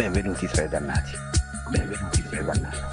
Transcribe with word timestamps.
benvenuti 0.00 0.46
tra 0.46 0.62
i 0.64 0.68
dannati. 0.68 1.12
Benvenuti 1.68 2.22
tra 2.22 2.40
i 2.40 2.44
dannati. 2.44 2.89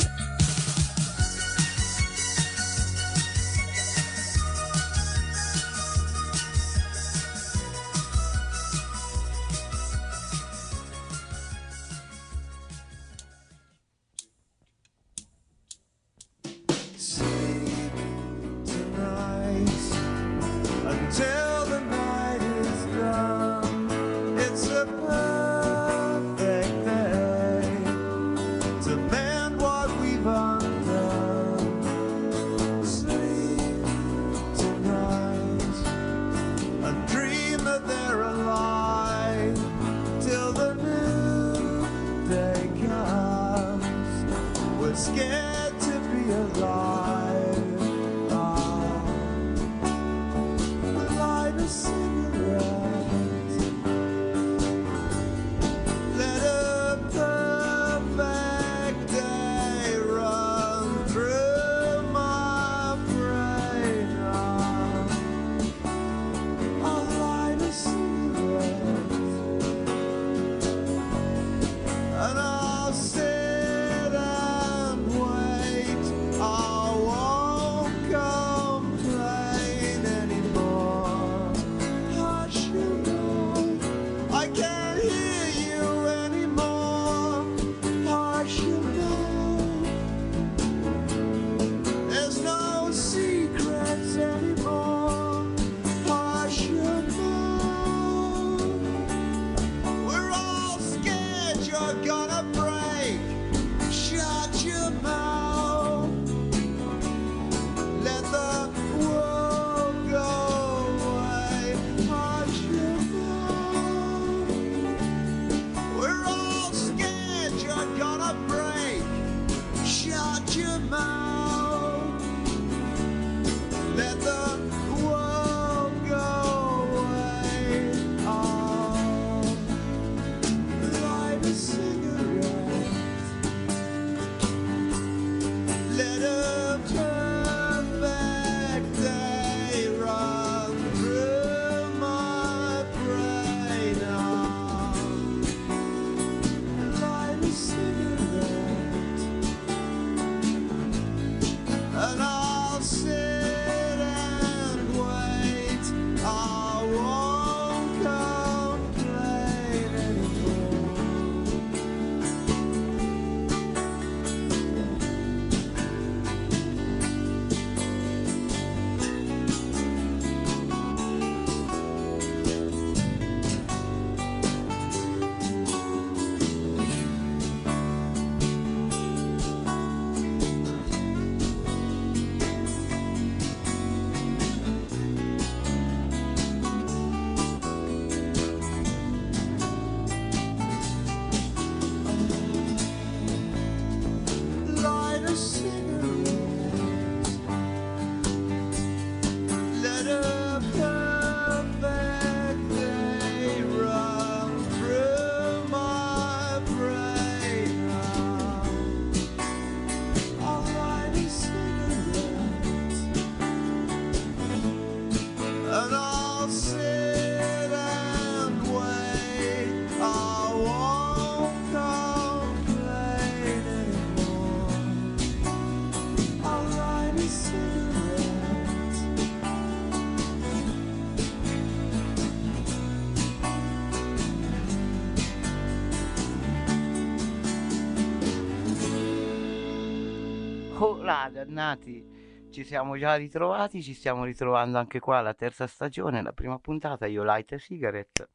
Ah, 241.28 241.30
dannati, 241.30 242.48
ci 242.52 242.64
siamo 242.64 242.98
già 242.98 243.16
ritrovati, 243.16 243.84
ci 243.84 243.94
stiamo 243.94 244.24
ritrovando 244.24 244.78
anche 244.78 245.02
qua 245.02 245.20
la 245.20 245.34
terza 245.34 245.68
stagione, 245.68 246.22
la 246.22 246.32
prima 246.32 246.58
puntata, 246.58 247.06
io 247.06 247.22
Light 247.26 247.52
e 247.52 247.60
Cigarette. 247.60 248.30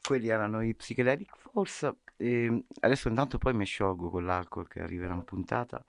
Quelli 0.00 0.28
erano 0.28 0.62
i 0.62 0.72
Psychedelic 0.72 1.36
Force. 1.36 1.96
E 2.16 2.64
adesso 2.82 3.08
intanto 3.08 3.38
poi 3.38 3.54
mi 3.54 3.64
sciolgo 3.64 4.08
con 4.08 4.24
l'alcol 4.24 4.68
che 4.68 4.82
arriverà 4.82 5.14
in 5.14 5.24
puntata. 5.24 5.84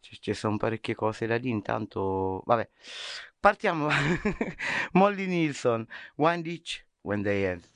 Ci, 0.00 0.20
ci 0.20 0.34
sono 0.34 0.56
parecchie 0.56 0.96
cose 0.96 1.26
da 1.26 1.36
lì, 1.36 1.48
intanto... 1.48 2.42
Vabbè, 2.44 2.68
partiamo. 3.38 3.86
Molly 4.94 5.26
Nilsson, 5.26 5.86
One 6.16 6.42
Ditch, 6.42 6.84
When 7.02 7.22
They 7.22 7.44
End. 7.44 7.75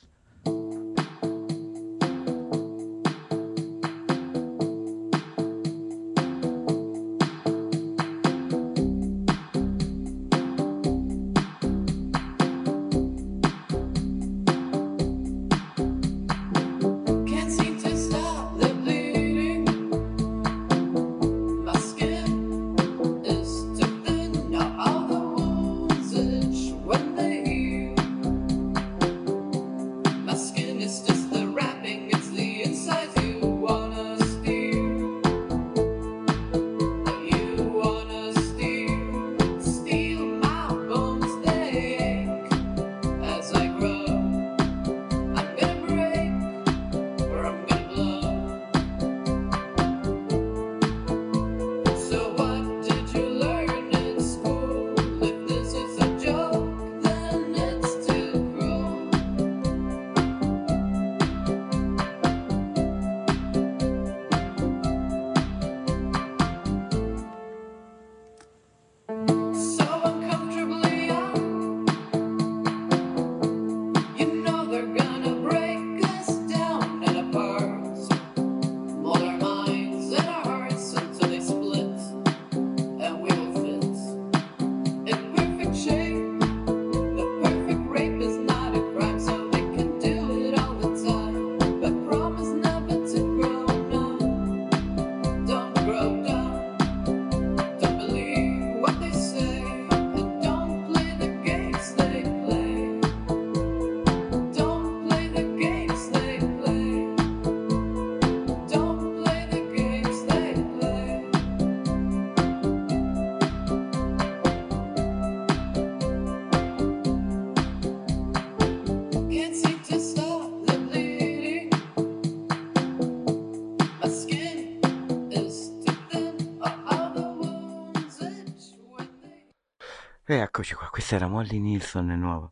E 130.30 130.34
eccoci 130.34 130.74
qua, 130.74 130.86
questa 130.90 131.16
era 131.16 131.26
Molly 131.26 131.58
Nilsson 131.58 132.06
nuova. 132.06 132.48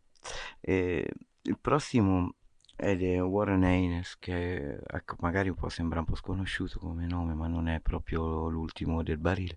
E 0.61 1.09
il 1.43 1.59
prossimo 1.61 2.35
è 2.75 2.97
di 2.97 3.17
Warren 3.21 3.63
Haynes, 3.63 4.17
che 4.19 4.81
ecco, 4.85 5.15
magari 5.21 5.49
un 5.49 5.55
po' 5.55 5.69
sembra 5.69 6.01
un 6.01 6.05
po' 6.05 6.17
sconosciuto 6.17 6.81
come 6.81 7.07
nome, 7.07 7.35
ma 7.35 7.47
non 7.47 7.69
è 7.69 7.79
proprio 7.79 8.49
l'ultimo 8.49 9.05
del 9.05 9.19
barile. 9.19 9.55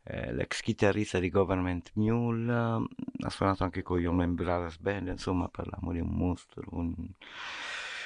È 0.00 0.30
l'ex 0.30 0.60
chitarrista 0.60 1.18
di 1.18 1.28
Government 1.28 1.90
Mule, 1.94 2.52
ha 2.52 3.30
suonato 3.30 3.64
anche 3.64 3.82
con 3.82 3.98
Young 3.98 4.16
Man 4.16 4.36
Brothers 4.36 4.78
Band, 4.78 5.08
insomma 5.08 5.48
parliamo 5.48 5.90
di 5.90 5.98
un 5.98 6.10
mostro. 6.10 6.62
un- 6.70 7.10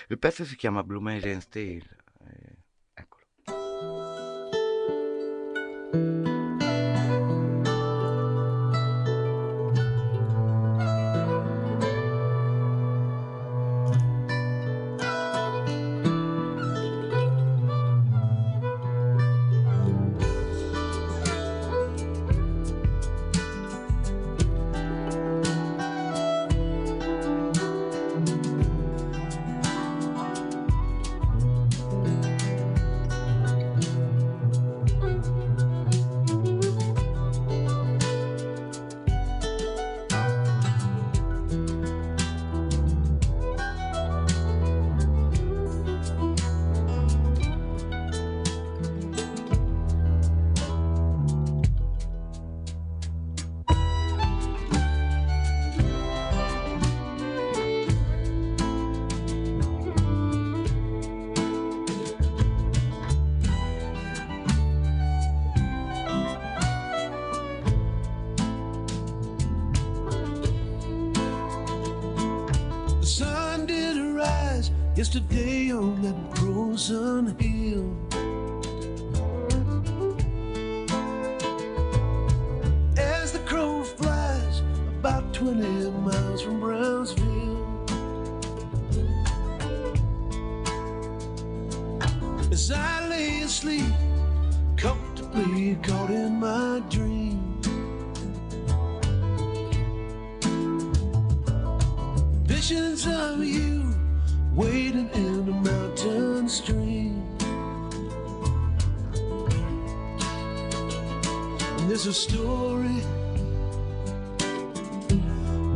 Il 0.08 0.18
pezzo 0.18 0.46
si 0.46 0.56
chiama 0.56 0.82
Blue 0.82 1.02
Maiden's 1.02 1.48
Tale. 1.48 1.98
eh, 2.24 2.56
eccolo. 2.94 3.24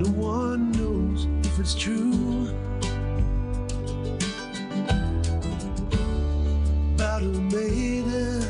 No 0.05 0.11
one 0.11 0.71
knows 0.73 1.27
if 1.47 1.59
it's 1.59 1.75
true. 1.75 2.49
About 6.95 7.23
a 7.23 7.41
maiden 7.55 8.43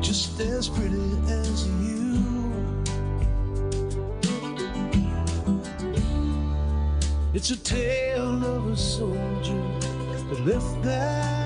just 0.00 0.40
as 0.40 0.68
pretty 0.68 0.96
as 1.28 1.68
you. 1.68 2.18
It's 7.32 7.50
a 7.50 7.56
tale 7.56 8.44
of 8.44 8.66
a 8.70 8.76
soldier 8.76 9.62
that 10.30 10.42
left 10.44 10.82
that 10.82 11.39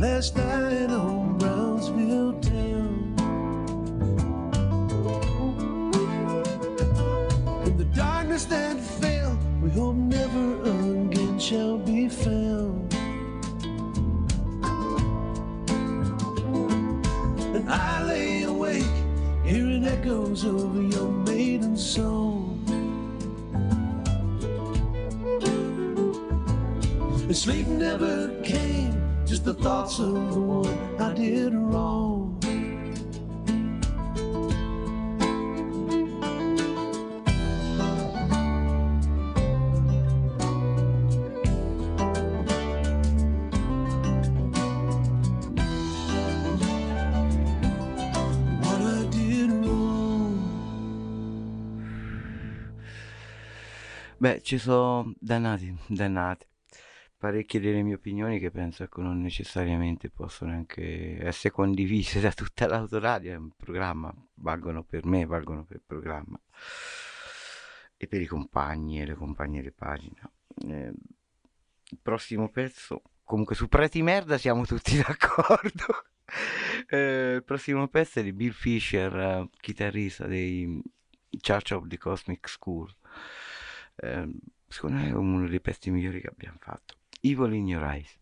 last 0.00 0.34
night 0.34 0.90
on 0.90 1.36
Brownsville 1.36 2.32
town. 2.40 3.14
In 7.66 7.76
the 7.76 7.84
darkness 7.94 8.46
that 8.46 8.80
fell, 8.80 9.38
we 9.62 9.68
hope 9.70 9.96
never 9.96 10.62
again 10.62 11.38
shall 11.38 11.76
be 11.76 12.08
found. 12.08 12.94
And 17.54 17.68
I 17.68 18.02
lay 18.04 18.44
awake, 18.44 18.96
hearing 19.44 19.86
echoes 19.86 20.44
of 20.46 20.94
your 20.94 21.10
maiden 21.10 21.76
song. 21.76 22.56
And 27.28 27.36
sleep 27.36 27.66
never 27.66 28.40
came, 28.42 28.99
just 29.30 29.44
the 29.44 29.54
thoughts 29.54 30.00
of 30.00 30.34
the 30.34 30.40
one 30.40 31.00
I 31.00 31.14
did 31.14 31.54
wrong. 31.54 32.36
Beh, 54.18 54.40
ci 54.42 54.58
sono 54.58 55.14
dannati, 55.20 55.72
dannati. 55.86 56.49
Parecchie 57.20 57.60
delle 57.60 57.82
mie 57.82 57.96
opinioni 57.96 58.38
che 58.38 58.50
penso 58.50 58.82
ecco, 58.82 59.02
non 59.02 59.20
necessariamente 59.20 60.08
possono 60.08 60.52
anche 60.52 61.22
essere 61.22 61.52
condivise 61.52 62.18
da 62.18 62.32
tutta 62.32 62.66
l'autoradio, 62.66 63.32
è 63.32 63.36
un 63.36 63.50
programma, 63.54 64.10
valgono 64.36 64.82
per 64.82 65.04
me, 65.04 65.26
valgono 65.26 65.66
per 65.66 65.76
il 65.76 65.82
programma 65.84 66.40
e 67.94 68.06
per 68.06 68.22
i 68.22 68.26
compagni 68.26 69.02
e 69.02 69.04
le 69.04 69.12
compagne 69.12 69.60
di 69.60 69.70
pagina. 69.70 70.32
Eh, 70.66 70.92
il 71.90 71.98
prossimo 72.00 72.48
pezzo, 72.48 73.02
comunque 73.22 73.54
su 73.54 73.68
Preti 73.68 74.00
Merda 74.00 74.38
siamo 74.38 74.64
tutti 74.64 74.96
d'accordo. 75.04 76.04
Eh, 76.88 77.34
il 77.34 77.44
prossimo 77.44 77.86
pezzo 77.88 78.20
è 78.20 78.22
di 78.22 78.32
Bill 78.32 78.52
Fisher, 78.52 79.46
chitarrista 79.60 80.26
dei 80.26 80.82
Church 81.38 81.72
of 81.72 81.86
the 81.86 81.98
Cosmic 81.98 82.48
School. 82.48 82.90
Eh, 83.96 84.26
secondo 84.66 84.96
me 84.96 85.08
è 85.08 85.12
uno 85.12 85.46
dei 85.46 85.60
pezzi 85.60 85.90
migliori 85.90 86.22
che 86.22 86.28
abbiamo 86.28 86.56
fatto. 86.58 86.98
Evil 87.22 87.52
in 87.52 87.68
Your 87.68 87.84
Eyes. 87.84 88.16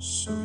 So 0.00 0.39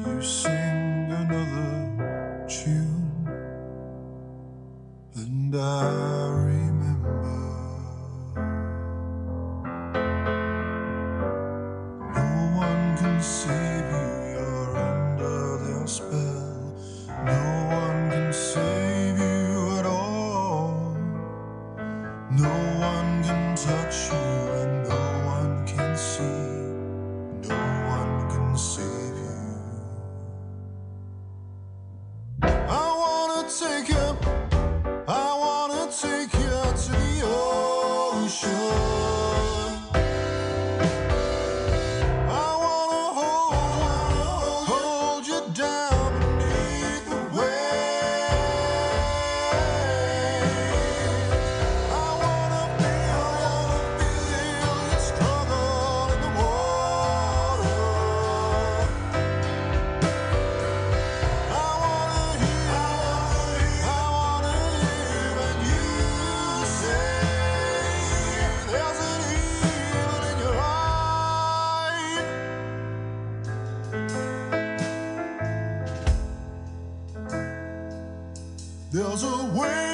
There's 79.16 79.32
a 79.32 79.85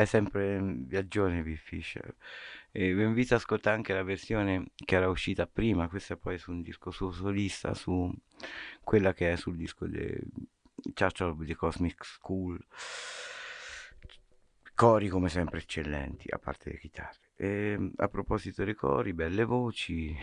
È 0.00 0.06
sempre 0.06 0.58
viaggione 0.62 1.42
Bill 1.42 1.56
Fisher. 1.56 2.16
E 2.70 2.94
vi 2.94 3.02
invito 3.02 3.34
ad 3.34 3.40
ascoltare 3.40 3.76
anche 3.76 3.92
la 3.92 4.02
versione 4.02 4.70
che 4.74 4.96
era 4.96 5.10
uscita 5.10 5.46
prima, 5.46 5.90
questa 5.90 6.16
poi 6.16 6.38
su 6.38 6.52
un 6.52 6.62
disco 6.62 6.90
suo 6.90 7.12
solista, 7.12 7.74
su 7.74 8.10
quella 8.82 9.12
che 9.12 9.32
è 9.32 9.36
sul 9.36 9.58
disco 9.58 9.86
di 9.86 10.18
of 11.20 11.44
the 11.44 11.54
Cosmic 11.54 12.02
School. 12.02 12.58
Cori 14.74 15.08
come 15.08 15.28
sempre 15.28 15.58
eccellenti, 15.58 16.28
a 16.30 16.38
parte 16.38 16.70
le 16.70 16.78
chitarre. 16.78 17.29
E, 17.42 17.92
a 17.96 18.08
proposito 18.08 18.64
dei 18.64 18.74
cori, 18.74 19.14
belle 19.14 19.44
voci, 19.44 20.14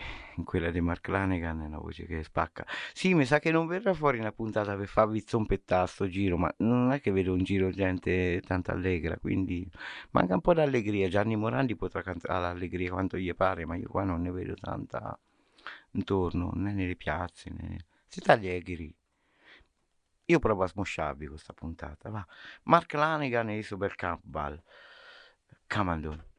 quella 0.44 0.70
di 0.70 0.80
Mark 0.80 1.08
Lanegan 1.08 1.62
è 1.62 1.66
una 1.66 1.78
voce 1.78 2.06
che 2.06 2.22
spacca. 2.22 2.64
Sì, 2.92 3.12
mi 3.12 3.24
sa 3.24 3.40
che 3.40 3.50
non 3.50 3.66
verrà 3.66 3.92
fuori 3.92 4.20
una 4.20 4.30
puntata 4.30 4.76
per 4.76 4.86
farvi 4.86 5.24
zompettare 5.26 5.88
sto 5.88 6.06
giro, 6.06 6.38
ma 6.38 6.54
non 6.58 6.92
è 6.92 7.00
che 7.00 7.10
vedo 7.10 7.32
un 7.32 7.42
giro 7.42 7.70
gente 7.70 8.40
tanto 8.46 8.70
allegra, 8.70 9.16
quindi 9.18 9.68
manca 10.10 10.34
un 10.34 10.40
po' 10.40 10.54
d'allegria. 10.54 11.08
Gianni 11.08 11.34
Morandi 11.34 11.74
potrà 11.74 12.02
cantare 12.02 12.40
l'allegria 12.40 12.92
quanto 12.92 13.16
gli 13.16 13.34
pare, 13.34 13.66
ma 13.66 13.74
io 13.74 13.88
qua 13.88 14.04
non 14.04 14.22
ne 14.22 14.30
vedo 14.30 14.54
tanta 14.54 15.18
intorno, 15.92 16.52
né 16.54 16.72
nelle 16.72 16.94
piazze, 16.94 17.50
né... 17.50 17.78
Siete 18.06 18.30
allegri. 18.30 18.94
Io 20.26 20.38
provo 20.38 20.62
a 20.62 20.68
smosciarvi 20.68 21.26
questa 21.26 21.52
puntata, 21.52 22.10
va. 22.10 22.24
Mark 22.64 22.92
Lanegan 22.92 23.48
e 23.48 23.58
Isobel 23.58 23.96
Campbell. 23.96 24.62
Come 25.66 25.90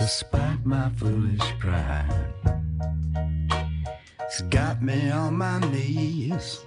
despite 0.00 0.64
my 0.64 0.88
foolish 0.96 1.58
pride. 1.58 2.32
It's 4.20 4.40
got 4.48 4.82
me 4.82 5.10
on 5.10 5.36
my 5.36 5.58
knees, 5.58 6.64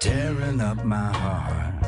tearing 0.00 0.60
up 0.60 0.84
my 0.84 1.12
heart 1.22 1.84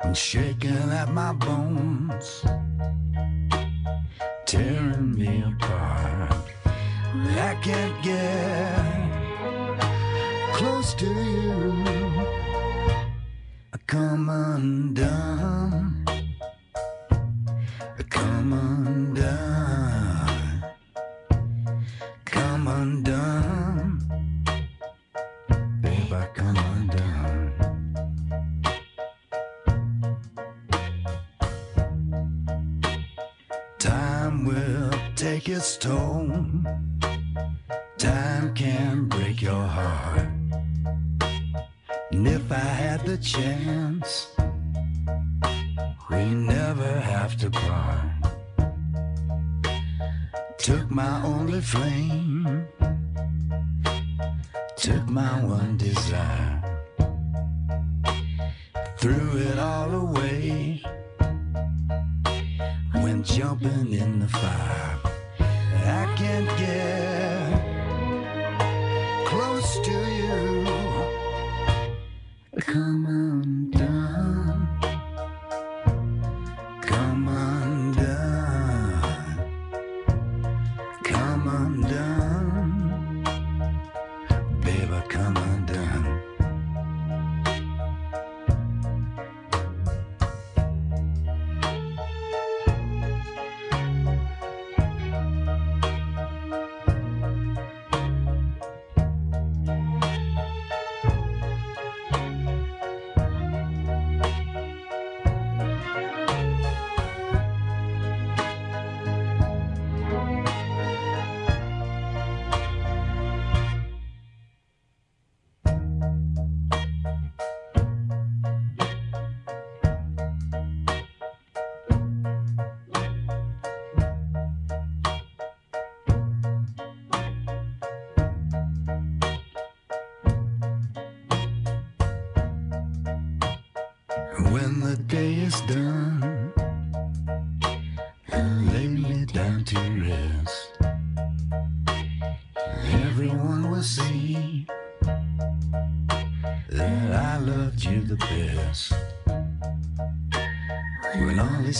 and 0.00 0.16
shaking 0.16 0.90
at 1.00 1.12
my 1.12 1.32
bones, 1.32 2.44
tearing 4.44 5.14
me 5.14 5.44
apart. 5.44 6.32
I 7.50 7.54
can't 7.62 8.02
get 8.02 8.98
close 10.54 10.92
to 10.94 11.06
you. 11.06 11.84
I 13.72 13.78
come 13.86 14.28
undone. 14.28 15.97
Come 18.48 18.58
undone. 18.58 18.97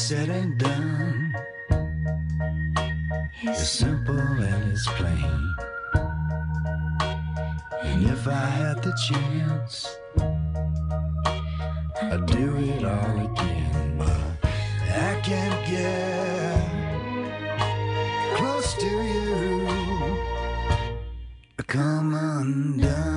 Said 0.09 0.31
and 0.31 0.57
done, 0.57 1.37
it's 3.43 3.69
simple 3.69 4.19
and 4.19 4.73
it's 4.73 4.89
plain. 4.97 5.55
And 7.83 8.07
if 8.07 8.27
I 8.27 8.47
had 8.61 8.83
the 8.83 8.95
chance, 9.07 9.99
I'd 12.01 12.25
do 12.25 12.57
it 12.57 12.85
all 12.87 13.19
again, 13.29 13.99
but 13.99 14.49
I 14.89 15.21
can't 15.21 15.61
get 15.69 16.65
close 18.39 18.73
to 18.77 18.87
you. 19.13 19.69
Come 21.67 22.15
undone. 22.15 23.08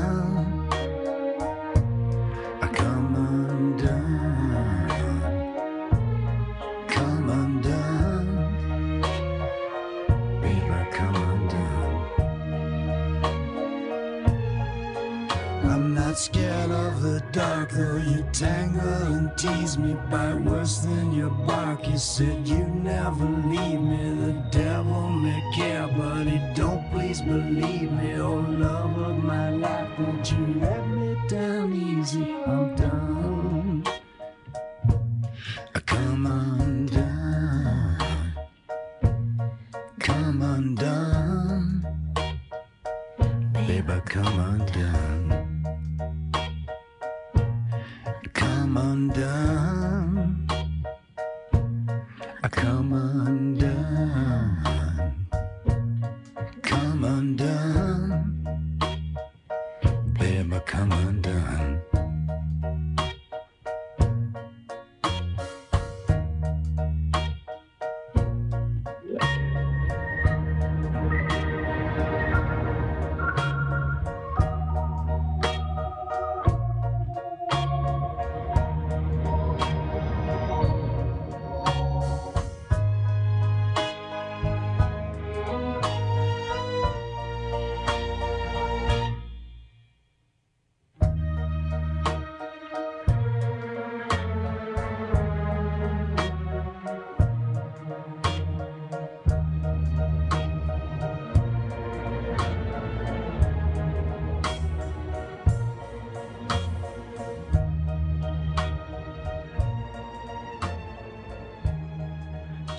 Tease 19.41 19.75
me 19.75 19.95
by 20.11 20.35
worse 20.35 20.79
than 20.79 21.11
your 21.13 21.31
bark. 21.47 21.87
You 21.87 21.97
said 21.97 22.47
you 22.47 22.63
never 22.63 23.25
leave 23.25 23.81
me, 23.81 24.03
the 24.25 24.33
devil 24.51 25.09
may 25.09 25.41
care, 25.55 25.87
but 25.97 26.27
he 26.27 26.37
don't 26.53 26.87
please 26.91 27.21
believe 27.21 27.91
me. 27.91 28.13
Oh, 28.19 28.35
love 28.35 28.97
of 28.99 29.23
my 29.23 29.49
life, 29.49 29.89
won't 29.97 30.31
you 30.31 30.59
let 30.59 30.87
me 30.87 31.17
down 31.27 31.73
easy? 31.73 32.35
I'm 32.45 32.75
done. 32.75 33.10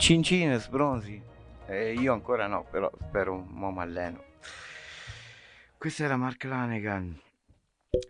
Cincine, 0.02 0.58
sbronzi. 0.58 1.22
Eh, 1.66 1.92
io 1.92 2.12
ancora 2.12 2.48
no, 2.48 2.64
però 2.68 2.90
spero 2.98 3.34
un 3.34 3.46
mo' 3.46 3.70
m'alleno. 3.70 4.20
Questo 5.78 6.02
era 6.02 6.16
Mark 6.16 6.42
Lanegan. 6.42 7.16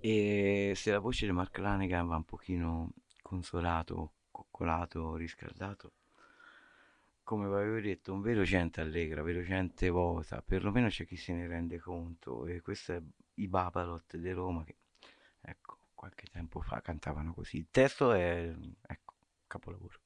E 0.00 0.72
se 0.74 0.90
la 0.90 0.98
voce 1.00 1.26
di 1.26 1.33
Mark 1.33 1.59
Lanegan 1.59 2.09
va 2.09 2.16
un 2.16 2.24
pochino 2.24 2.92
consolato, 3.20 4.12
coccolato, 4.31 5.16
riscaldato, 5.16 5.92
come 7.22 7.46
vi 7.46 7.55
avevo 7.57 7.81
detto, 7.81 8.14
un 8.14 8.22
vero 8.22 8.42
gente 8.42 8.81
allegra, 8.81 9.20
vero 9.20 9.42
gente 9.42 9.90
vota, 9.90 10.40
perlomeno 10.40 10.88
c'è 10.88 11.05
chi 11.05 11.16
se 11.16 11.35
ne 11.35 11.46
rende 11.46 11.78
conto. 11.78 12.46
E 12.46 12.62
questo 12.62 12.94
è 12.94 13.02
i 13.35 13.48
Babalot 13.48 14.16
di 14.16 14.33
Roma 14.33 14.64
che, 14.64 14.76
ecco, 15.42 15.76
qualche 15.92 16.26
tempo 16.33 16.62
fa 16.62 16.81
cantavano 16.81 17.35
così. 17.35 17.59
Il 17.59 17.68
testo 17.70 18.12
è, 18.12 18.50
ecco, 18.87 19.14
capolavoro. 19.46 20.00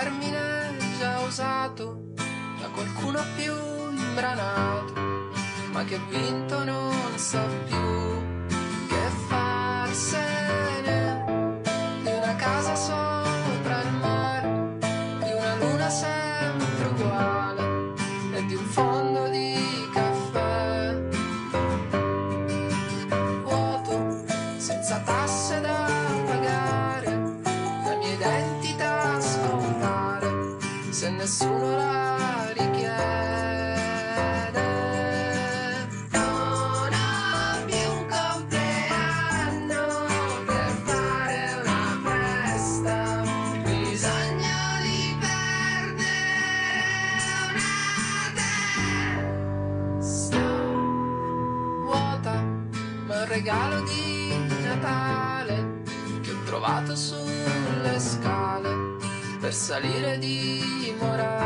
Termine 0.00 0.78
già 0.98 1.20
usato 1.20 2.14
da 2.58 2.68
qualcuno 2.72 3.20
più 3.36 3.52
imbranato 3.90 4.94
ma 5.72 5.84
che 5.84 6.00
vinto 6.08 6.64
non 6.64 7.18
sa 7.18 7.44
più 7.66 8.29
salire 59.60 60.18
di 60.18 60.94
morale. 60.98 61.39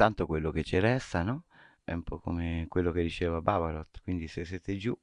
Tanto 0.00 0.24
quello 0.24 0.50
che 0.50 0.64
ci 0.64 0.78
resta, 0.78 1.22
no? 1.22 1.44
È 1.84 1.92
un 1.92 2.02
po' 2.02 2.20
come 2.20 2.64
quello 2.70 2.90
che 2.90 3.02
diceva 3.02 3.42
Babalot, 3.42 4.00
quindi 4.02 4.28
se 4.28 4.46
siete 4.46 4.74
giù, 4.78 4.98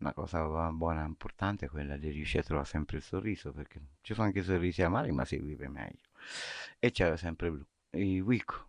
una 0.00 0.12
cosa 0.12 0.70
buona 0.70 1.02
e 1.02 1.06
importante 1.06 1.64
è 1.64 1.68
quella 1.70 1.96
di 1.96 2.10
riuscire 2.10 2.42
a 2.42 2.44
trovare 2.44 2.68
sempre 2.68 2.98
il 2.98 3.02
sorriso, 3.02 3.52
perché 3.52 3.80
ci 4.02 4.12
sono 4.12 4.26
anche 4.26 4.42
sorrisi 4.42 4.82
amari, 4.82 5.12
ma 5.12 5.24
si 5.24 5.38
vive 5.38 5.66
meglio. 5.68 6.10
E 6.78 6.90
c'era 6.90 7.16
sempre 7.16 7.50
blu. 7.50 7.64
I 7.92 8.20
Wico. 8.20 8.66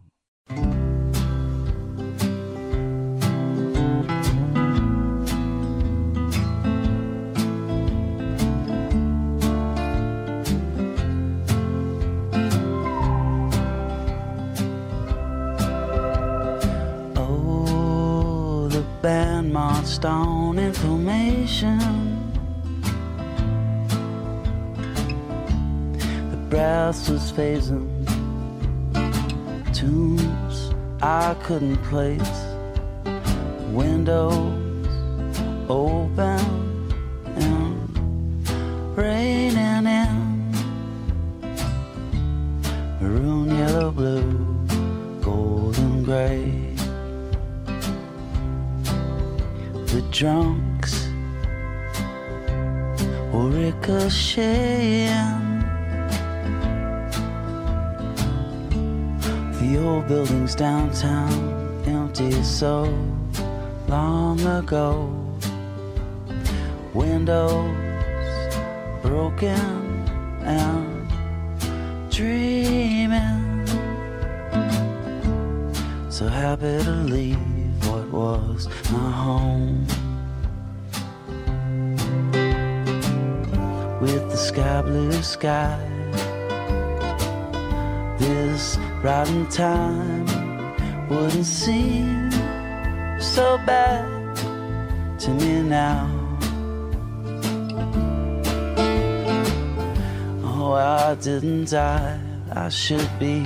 Marched 19.85 20.05
on 20.05 20.57
in 20.57 20.73
formation. 20.73 21.77
The 26.31 26.37
brass 26.49 27.07
was 27.07 27.31
phasing 27.31 27.87
tunes 29.75 30.73
I 31.03 31.35
couldn't 31.43 31.77
place. 31.83 32.35
Windows 33.69 34.87
open 35.69 36.39
and 37.35 38.97
raining 38.97 39.85
in. 39.85 40.51
Maroon, 42.99 43.55
yellow, 43.55 43.91
blue, 43.91 44.65
golden 45.21 46.03
gray. 46.03 46.64
The 49.95 50.01
drunks 50.11 51.07
were 53.31 53.47
ricocheting. 53.47 55.07
The 59.61 59.81
old 59.81 60.09
buildings 60.09 60.53
downtown 60.53 61.81
empty 61.85 62.43
so 62.43 62.93
long 63.87 64.41
ago. 64.41 65.09
Windows 66.93 67.73
broken 69.01 70.03
and 70.43 71.09
dreaming. 72.11 73.65
So 76.09 76.27
happy 76.27 76.83
to 76.83 76.91
leave 76.91 77.54
was 78.15 78.69
my 78.93 79.11
home. 79.11 79.85
With 83.99 84.23
the 84.31 84.37
sky 84.37 84.81
blue 84.81 85.21
sky, 85.21 85.79
this 88.17 88.77
rotten 89.03 89.47
time 89.49 90.25
wouldn't 91.09 91.45
seem 91.45 92.31
so 93.19 93.57
bad 93.65 94.35
to 95.19 95.29
me 95.31 95.61
now. 95.61 96.07
Oh, 100.43 100.73
I 100.73 101.15
didn't 101.15 101.69
die, 101.69 102.19
I 102.53 102.69
should 102.69 103.09
be 103.19 103.45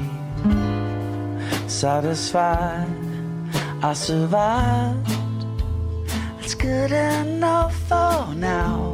satisfied. 1.67 2.88
I 3.81 3.93
survived, 3.93 5.07
it's 6.41 6.53
good 6.53 6.91
enough 6.91 7.73
for 7.87 8.35
now. 8.35 8.88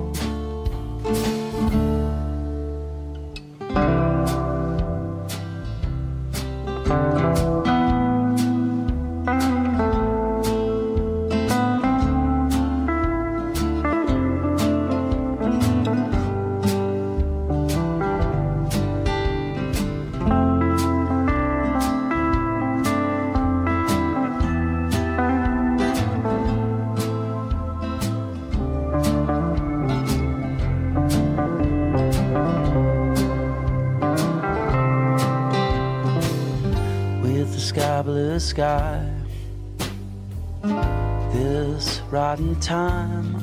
Rotten 42.36 42.60
time 42.60 43.34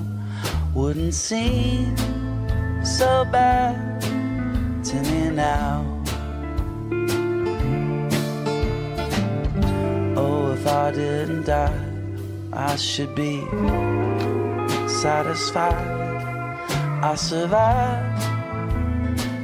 wouldn't 0.74 1.14
seem 1.14 1.96
so 2.84 3.24
bad 3.24 4.02
to 4.84 4.96
me 5.10 5.30
now. 5.30 5.82
Oh, 10.14 10.52
if 10.52 10.66
I 10.66 10.90
didn't 10.90 11.46
die, 11.46 11.86
I 12.52 12.76
should 12.76 13.14
be 13.14 13.40
satisfied. 14.86 15.72
I 17.02 17.14
survived. 17.14 18.22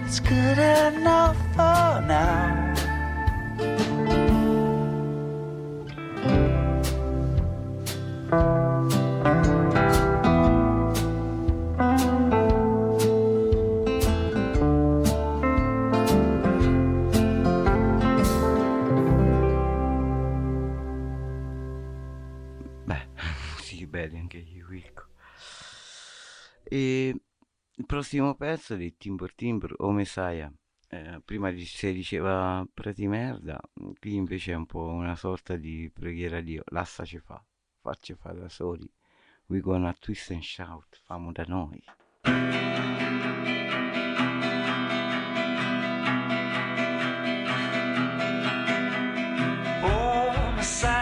It's 0.05 0.21
good 0.21 0.59
enough 0.59 1.39
for 1.55 2.05
now. 2.07 2.58
Prossimo 27.99 28.37
pezzo 28.37 28.77
di 28.77 28.97
Timbur 28.97 29.35
Timbur 29.35 29.75
o 29.79 29.91
Messiah. 29.91 30.49
Eh, 30.89 31.21
prima 31.25 31.53
si 31.57 31.93
diceva 31.93 32.65
preti 32.73 33.09
merda, 33.09 33.61
qui 33.99 34.15
invece 34.15 34.53
è 34.53 34.55
un 34.55 34.67
po' 34.67 34.87
una 34.87 35.17
sorta 35.17 35.57
di 35.57 35.91
preghiera 35.93 36.37
a 36.37 36.41
Dio. 36.41 36.63
Lasciaci 36.67 37.19
fa, 37.19 37.45
facci 37.81 38.15
fa 38.15 38.31
da 38.31 38.49
soli. 38.49 38.89
We 39.47 39.59
gonna 39.59 39.93
twist 39.99 40.31
and 40.31 40.43
shout, 40.43 41.01
famo 41.03 41.33
da 41.33 41.43
noi. 41.49 41.83
Oh, 49.83 50.53
Messiah, 50.55 50.98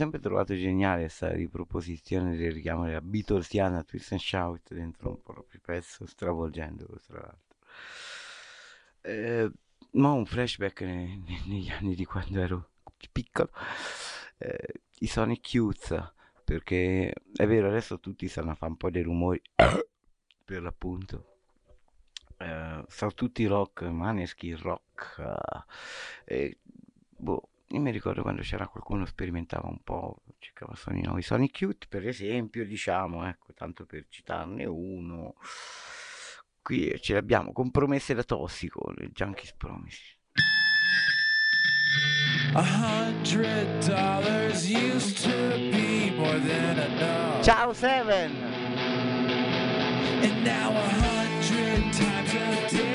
sempre 0.00 0.18
trovato 0.18 0.54
geniale 0.54 1.02
questa 1.02 1.30
riproposizione 1.30 2.34
del 2.34 2.52
richiamo 2.52 2.86
della 2.86 3.02
Beatlesiana 3.02 3.82
Twist 3.82 4.12
and 4.12 4.20
Shout 4.22 4.72
dentro 4.72 5.10
un 5.10 5.22
proprio 5.22 5.60
pezzo, 5.62 6.06
stravolgendolo 6.06 6.98
tra 7.06 7.20
l'altro. 7.20 7.58
Eh, 9.02 9.50
ma 9.92 10.12
un 10.12 10.24
flashback 10.24 10.80
ne- 10.80 11.20
ne- 11.22 11.42
negli 11.44 11.68
anni 11.68 11.94
di 11.94 12.06
quando 12.06 12.40
ero 12.40 12.70
piccolo, 13.12 13.50
eh, 14.38 14.72
i 15.00 15.06
Sonic 15.06 15.52
Youth, 15.52 16.14
perché 16.44 17.12
è 17.34 17.46
vero, 17.46 17.68
adesso 17.68 18.00
tutti 18.00 18.26
stanno 18.26 18.52
a 18.52 18.54
fare 18.54 18.70
un 18.72 18.78
po' 18.78 18.88
dei 18.88 19.02
rumori, 19.02 19.42
per 20.46 20.62
l'appunto. 20.62 21.26
Eh, 22.38 22.84
sono 22.88 23.12
tutti 23.12 23.44
rock, 23.44 23.82
maneschi 23.82 24.54
rock, 24.54 25.22
eh, 26.24 26.58
boh, 27.10 27.49
io 27.72 27.80
mi 27.80 27.90
ricordo 27.92 28.22
quando 28.22 28.42
c'era 28.42 28.66
qualcuno 28.66 29.04
sperimentava 29.04 29.68
un 29.68 29.82
po', 29.84 30.22
cercava 30.38 30.74
suoni 30.74 31.02
nuovi, 31.02 31.22
Sonic 31.22 31.60
Youth 31.60 31.86
per 31.88 32.06
esempio, 32.06 32.64
diciamo, 32.66 33.26
ecco, 33.26 33.52
tanto 33.54 33.86
per 33.86 34.06
citarne 34.08 34.64
uno, 34.64 35.34
qui 36.62 36.98
ce 37.00 37.14
l'abbiamo, 37.14 37.52
compromesse 37.52 38.14
da 38.14 38.24
tossico, 38.24 38.92
le 38.96 39.10
Junkies 39.12 39.54
Promise. 39.54 40.18
Ciao 47.42 47.72
Seven! 47.72 48.58
And 50.22 50.44
now 50.44 50.70
a 50.70 50.88
hundred 50.88 51.92
times 51.92 52.34
a 52.34 52.76
day, 52.76 52.89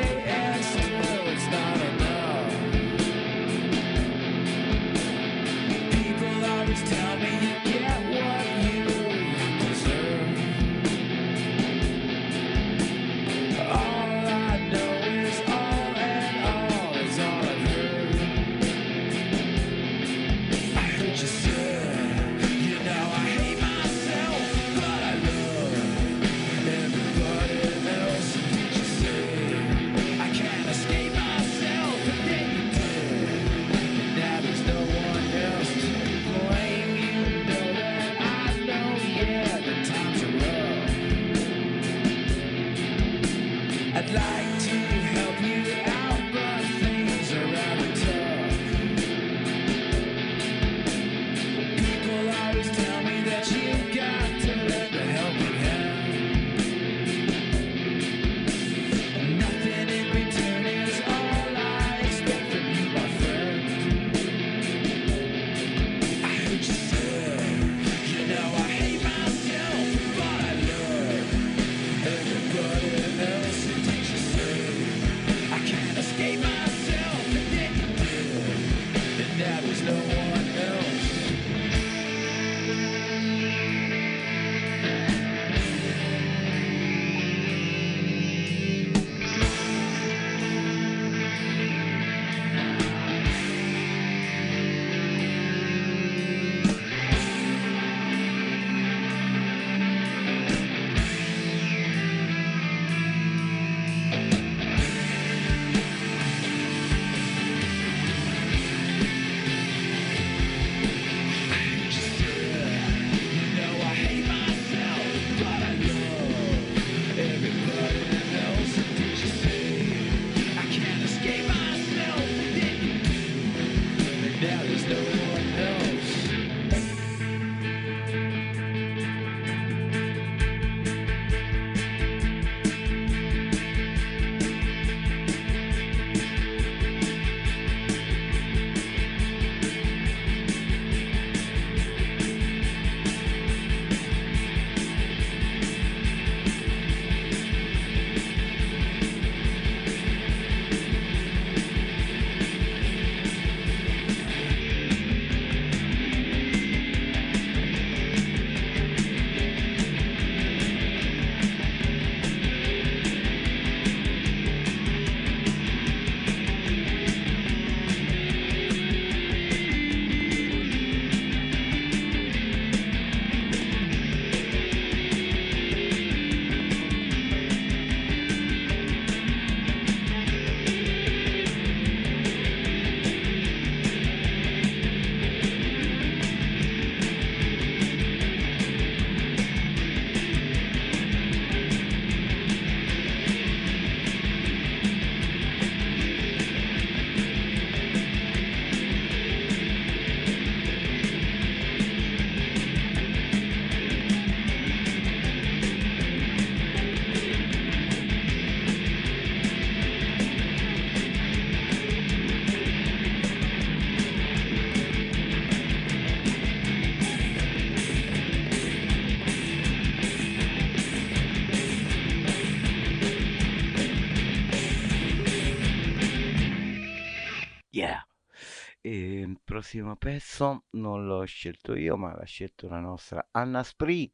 prossimo 229.46 229.96
pezzo 229.96 230.66
non 230.72 231.06
l'ho 231.06 231.24
scelto 231.24 231.76
io, 231.76 231.96
ma 231.96 232.14
l'ha 232.16 232.26
scelto 232.26 232.68
la 232.68 232.80
nostra 232.80 233.26
Anna 233.32 233.64
Spree, 233.64 234.12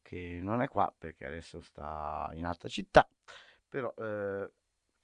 che 0.00 0.38
non 0.40 0.62
è 0.62 0.68
qua 0.68 0.92
perché 0.96 1.26
adesso 1.26 1.60
sta 1.60 2.30
in 2.34 2.46
altra 2.46 2.68
città. 2.68 3.06
Però 3.68 3.92
eh, 3.98 4.50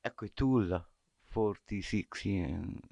ecco 0.01 0.25
i 0.25 0.33
Tool 0.33 0.87
46. 1.31 2.09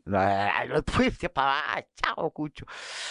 eh, 0.05 0.83
questi- 0.85 1.31
ah, 1.33 1.87
ciao 1.95 2.31
Cuccio. 2.31 2.66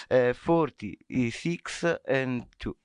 Eh, 0.07 0.35
46 0.35 1.99
and 2.05 2.47
2. 2.57 2.75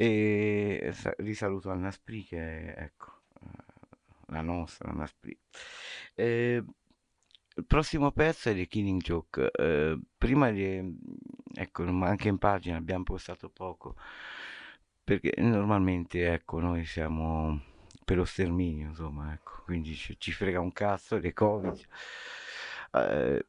E 0.00 0.90
sa- 0.92 1.12
risaluto 1.18 1.70
Anna 1.70 1.90
Spri 1.90 2.22
che 2.22 2.72
ecco, 2.72 3.22
eh, 3.42 3.48
la 4.26 4.42
nostra 4.42 4.90
Anna 4.90 5.06
Spri. 5.06 5.36
Eh, 6.14 6.62
il 7.56 7.64
prossimo 7.66 8.12
pezzo 8.12 8.48
è 8.50 8.54
The 8.54 8.68
Killing 8.68 9.02
Joke. 9.02 9.50
Eh, 9.50 9.98
prima 10.16 10.50
di, 10.50 10.96
ecco, 11.52 11.82
anche 12.04 12.28
in 12.28 12.38
pagina 12.38 12.76
abbiamo 12.76 13.02
postato 13.02 13.48
poco, 13.50 13.96
perché 15.02 15.34
normalmente, 15.38 16.32
ecco, 16.32 16.60
noi 16.60 16.84
siamo 16.84 17.60
per 18.04 18.18
lo 18.18 18.24
sterminio, 18.24 18.88
insomma, 18.90 19.32
ecco, 19.32 19.62
quindi 19.64 19.94
ci, 19.94 20.16
ci 20.18 20.30
frega 20.30 20.60
un 20.60 20.72
cazzo 20.72 21.18
dei 21.18 21.32
Covid. 21.32 21.86
Eh, 22.92 23.46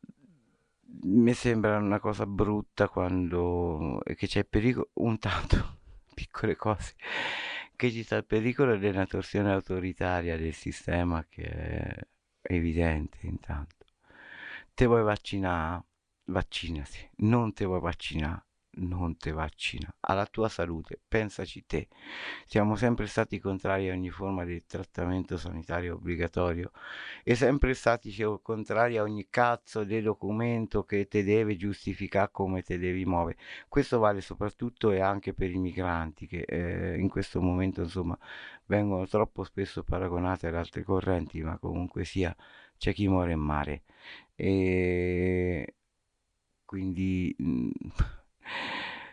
mi 1.03 1.33
sembra 1.33 1.77
una 1.77 1.99
cosa 1.99 2.25
brutta 2.25 2.87
quando 2.89 4.01
che 4.03 4.27
c'è 4.27 4.43
pericolo, 4.45 4.89
un 4.93 5.19
tanto, 5.19 5.78
piccole 6.19 6.55
cose, 6.57 6.95
che 7.75 7.91
ci 7.91 8.03
sta 8.03 8.17
il 8.17 8.25
pericolo 8.25 8.77
della 8.77 9.05
torsione 9.05 9.51
autoritaria 9.53 10.37
del 10.37 10.53
sistema 10.53 11.25
che 11.29 11.43
è 11.43 12.07
evidente 12.41 13.19
intanto. 13.25 13.85
Te 14.73 14.85
vuoi 14.85 15.03
vaccinare? 15.03 15.83
Vaccinati. 16.25 17.09
Non 17.17 17.53
te 17.53 17.65
vuoi 17.65 17.79
vaccinare? 17.79 18.48
Non 18.71 19.17
te 19.17 19.31
vaccina. 19.31 19.93
Alla 20.01 20.25
tua 20.25 20.47
salute, 20.47 20.99
pensaci 21.05 21.65
te. 21.65 21.87
Siamo 22.45 22.75
sempre 22.75 23.07
stati 23.07 23.37
contrari 23.39 23.89
a 23.89 23.93
ogni 23.93 24.09
forma 24.09 24.45
di 24.45 24.63
trattamento 24.65 25.37
sanitario 25.37 25.95
obbligatorio 25.95 26.71
e 27.23 27.35
sempre 27.35 27.73
stati 27.73 28.15
contrari 28.41 28.97
a 28.97 29.03
ogni 29.03 29.27
cazzo 29.29 29.83
di 29.83 30.01
documento 30.01 30.83
che 30.83 31.07
te 31.07 31.23
deve 31.23 31.57
giustificare 31.57 32.29
come 32.31 32.61
te 32.61 32.77
devi 32.77 33.05
muovere. 33.05 33.37
Questo 33.67 33.99
vale 33.99 34.21
soprattutto 34.21 34.91
e 34.91 35.01
anche 35.01 35.33
per 35.33 35.49
i 35.49 35.57
migranti 35.57 36.25
che 36.27 36.41
eh, 36.47 36.97
in 36.97 37.09
questo 37.09 37.41
momento 37.41 37.81
insomma 37.81 38.17
vengono 38.67 39.05
troppo 39.07 39.43
spesso 39.43 39.83
paragonate 39.83 40.47
ad 40.47 40.55
altre 40.55 40.83
correnti, 40.83 41.41
ma 41.41 41.57
comunque 41.57 42.05
sia 42.05 42.33
c'è 42.77 42.93
chi 42.93 43.07
muore 43.09 43.33
in 43.33 43.39
mare. 43.39 43.83
E 44.35 45.73
quindi 46.65 47.35
mh, 47.37 47.69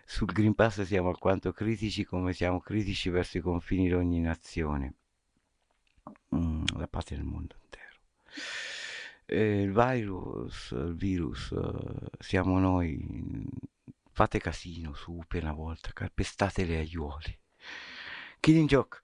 sul 0.04 0.32
Green 0.32 0.54
Pass 0.54 0.82
siamo 0.82 1.08
alquanto 1.08 1.52
critici 1.52 2.04
come 2.04 2.32
siamo 2.32 2.60
critici 2.60 3.10
verso 3.10 3.38
i 3.38 3.40
confini 3.40 3.86
di 3.86 3.92
ogni 3.92 4.20
nazione, 4.20 4.94
mm, 6.34 6.64
la 6.76 6.86
parte 6.86 7.16
del 7.16 7.24
mondo 7.24 7.56
intero. 7.62 7.98
E 9.26 9.62
il 9.62 9.72
virus, 9.72 10.70
il 10.70 10.94
virus, 10.94 11.50
eh, 11.50 12.10
siamo 12.20 12.58
noi. 12.58 13.44
Fate 14.12 14.38
casino 14.38 14.94
su 14.94 15.20
per 15.28 15.42
una 15.42 15.52
volta, 15.52 15.90
calpestate 15.92 16.64
le 16.64 16.78
aiuole. 16.78 17.38
Killing 18.40 18.68
Joke. 18.68 19.02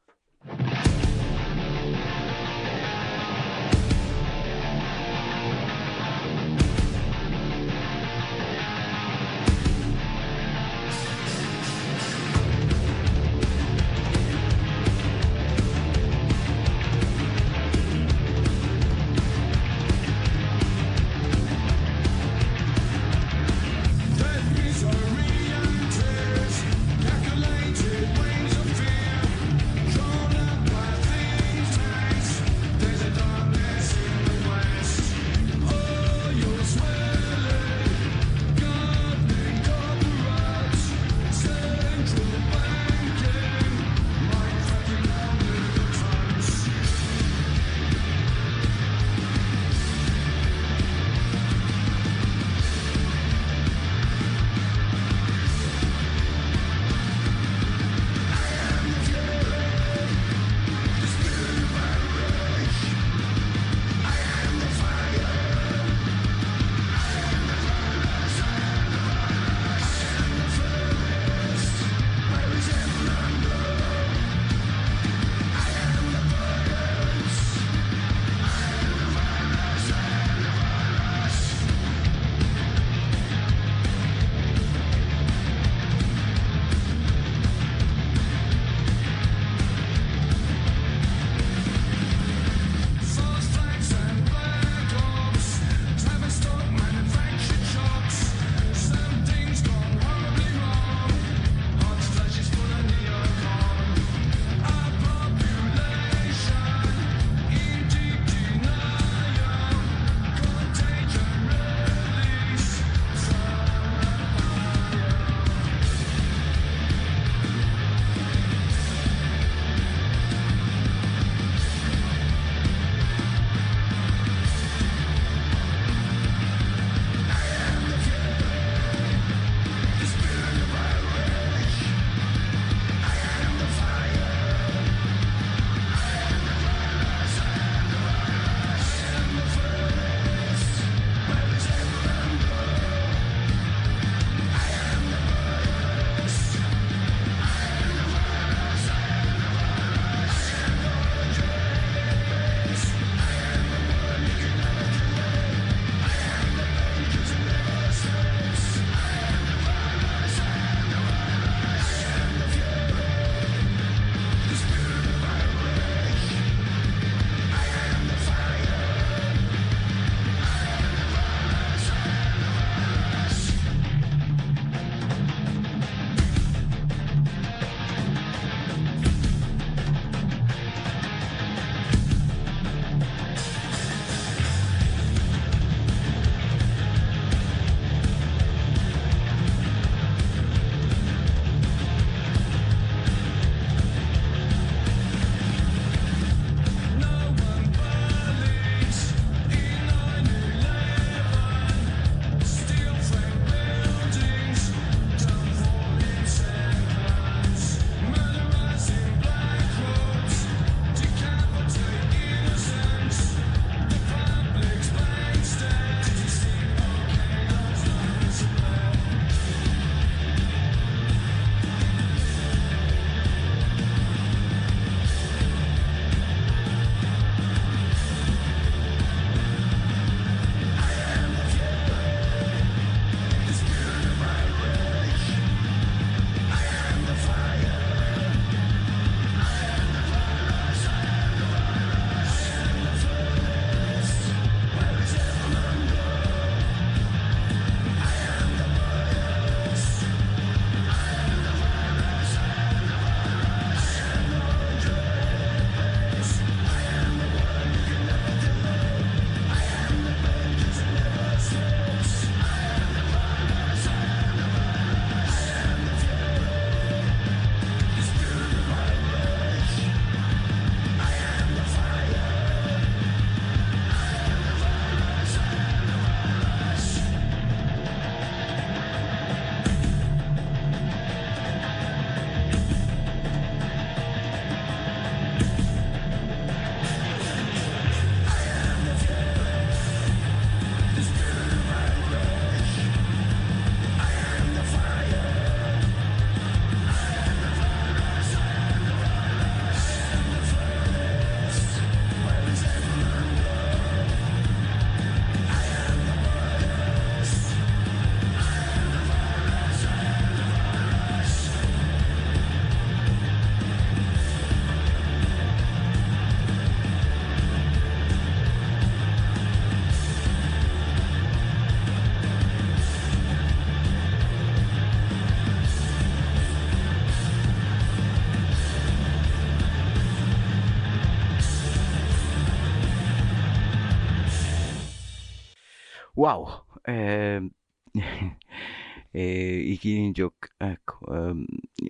Killing 339.82 340.14
Joke, 340.14 340.50
ecco, 340.58 340.98
ehm, 341.12 341.44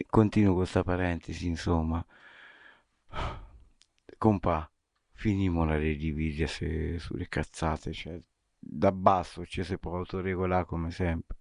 continuo 0.09 0.55
questa 0.55 0.83
parentesi, 0.83 1.47
insomma. 1.47 2.03
Compa, 4.19 4.71
finimola 5.13 5.77
divisie 5.79 6.47
se- 6.47 6.99
sulle 6.99 7.29
cazzate, 7.29 7.93
cioè, 7.93 8.19
da 8.59 8.93
basso 8.93 9.45
ci 9.45 9.63
si 9.63 9.77
può 9.79 9.97
autoregolare 9.97 10.65
come 10.65 10.91
sempre. 10.91 11.39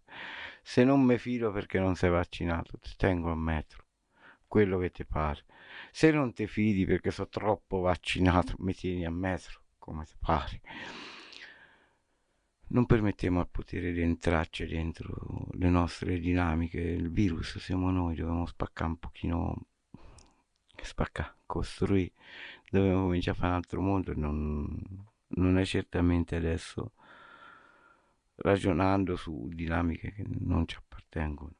Se 0.61 0.83
non 0.83 1.01
mi 1.03 1.17
fido 1.17 1.51
perché 1.53 1.79
non 1.79 1.95
sei 1.95 2.09
vaccinato, 2.09 2.77
ti 2.79 2.91
tengo 2.97 3.31
a 3.31 3.35
metro, 3.35 3.85
quello 4.47 4.77
che 4.79 4.91
ti 4.91 5.05
pare. 5.05 5.45
Se 5.91 6.11
non 6.11 6.33
ti 6.33 6.47
fidi 6.47 6.85
perché 6.85 7.11
sono 7.11 7.29
troppo 7.29 7.79
vaccinato, 7.79 8.55
mi 8.59 8.73
tieni 8.73 9.05
a 9.05 9.11
metro, 9.11 9.61
come 9.77 10.03
ti 10.05 10.15
pare. 10.19 10.61
Non 12.73 12.85
permettiamo 12.85 13.41
al 13.41 13.49
potere 13.49 13.91
di 13.91 13.99
entrarci 13.99 14.65
dentro 14.65 15.47
le 15.51 15.69
nostre 15.69 16.19
dinamiche. 16.19 16.79
Il 16.79 17.11
virus 17.11 17.57
siamo 17.57 17.91
noi, 17.91 18.15
dobbiamo 18.15 18.45
spaccare 18.45 18.91
un 18.91 18.97
pochino, 18.97 19.65
spaccare, 20.81 21.35
costruire, 21.45 22.13
dobbiamo 22.69 23.03
cominciare 23.03 23.37
a 23.37 23.39
fare 23.41 23.51
un 23.51 23.57
altro 23.57 23.81
mondo. 23.81 24.13
Non, 24.15 25.05
non 25.27 25.57
è 25.57 25.65
certamente 25.65 26.37
adesso 26.37 26.93
ragionando 28.35 29.17
su 29.17 29.49
dinamiche 29.49 30.13
che 30.13 30.23
non 30.25 30.65
ci 30.65 30.77
appartengono, 30.77 31.51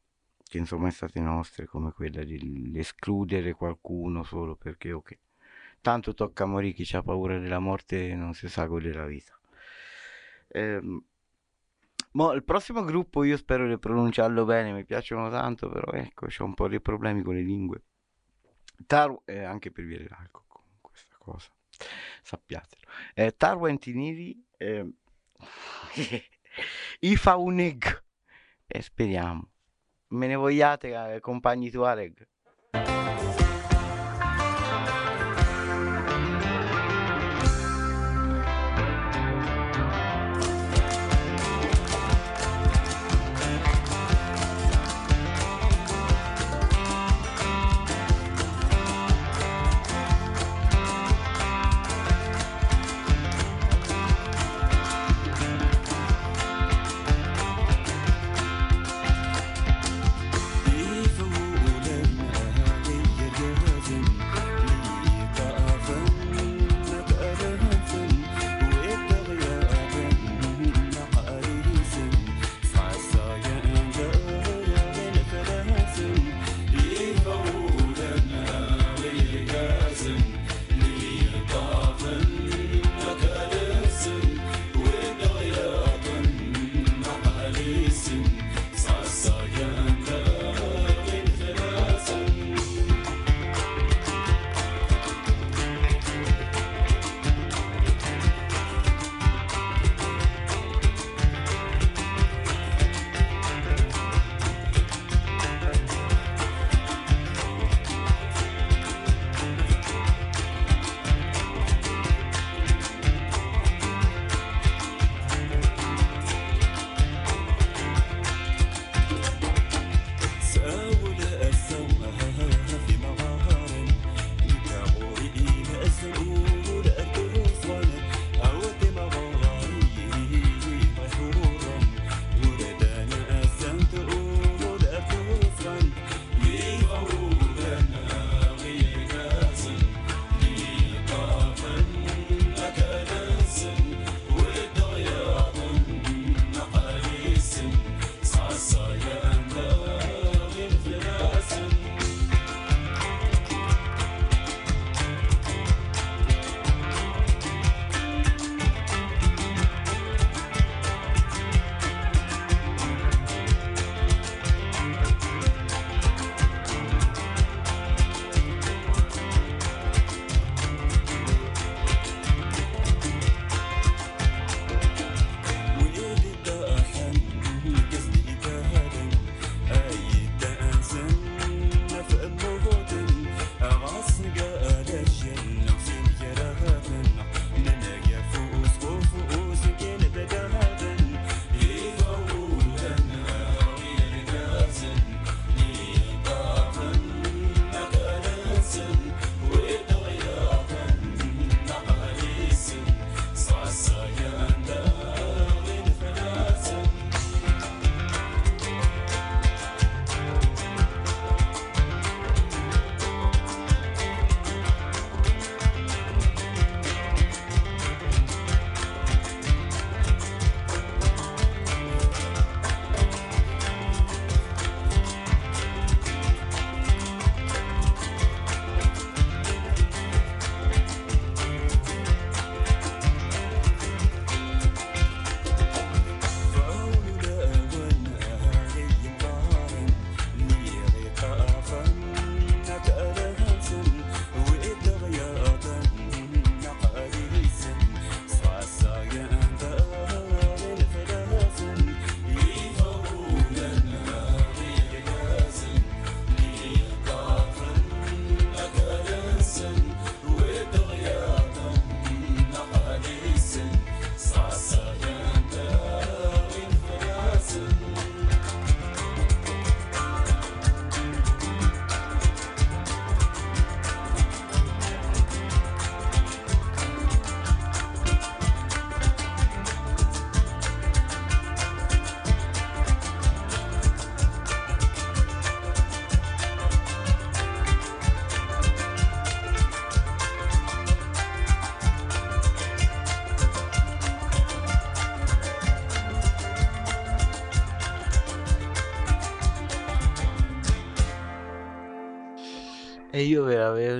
che 0.45 0.59
non 0.59 0.65
sono 0.65 0.89
state 0.91 1.19
nostre, 1.19 1.65
come 1.65 1.91
quella 1.91 2.23
di 2.23 2.71
escludere 2.75 3.51
qualcuno 3.51 4.23
solo 4.23 4.55
perché, 4.55 4.93
ok, 4.93 5.19
tanto 5.81 6.13
tocca 6.13 6.45
morire, 6.45 6.71
chi 6.71 6.95
ha 6.95 7.03
paura 7.03 7.37
della 7.37 7.59
morte 7.59 8.15
non 8.15 8.33
si 8.33 8.47
sa 8.47 8.65
godere 8.65 8.97
la 8.97 9.05
vita. 9.07 9.35
Ehm, 10.53 11.03
mo, 12.13 12.31
il 12.33 12.43
prossimo 12.43 12.83
gruppo 12.83 13.23
io 13.23 13.37
spero 13.37 13.67
di 13.67 13.77
pronunciarlo 13.77 14.45
bene, 14.45 14.73
mi 14.73 14.85
piacciono 14.85 15.29
tanto, 15.29 15.69
però 15.69 15.91
ecco, 15.91 16.25
ho 16.25 16.43
un 16.43 16.53
po' 16.53 16.67
di 16.67 16.79
problemi 16.81 17.21
con 17.21 17.35
le 17.35 17.41
lingue. 17.41 17.83
Taru, 18.85 19.21
eh, 19.25 19.43
anche 19.43 19.71
per 19.71 19.85
via 19.85 19.97
dell'alcol, 19.97 20.43
questa 20.81 21.15
cosa, 21.17 21.49
sappiatelo. 22.23 22.81
Eh, 23.13 23.35
Taru 23.35 23.65
Antiniri, 23.65 24.43
eh, 24.57 24.85
i 26.99 27.15
Fauneg, 27.15 28.03
e 28.67 28.81
speriamo. 28.81 29.49
Me 30.07 30.27
ne 30.27 30.35
vogliate, 30.35 31.13
eh, 31.13 31.19
compagni 31.19 31.69
Tuareg? 31.69 32.27